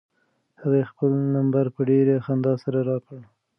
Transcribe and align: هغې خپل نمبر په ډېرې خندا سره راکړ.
هغې 0.61 0.81
خپل 0.91 1.11
نمبر 1.35 1.65
په 1.75 1.81
ډېرې 1.89 2.15
خندا 2.25 2.53
سره 2.63 2.79
راکړ. 2.89 3.19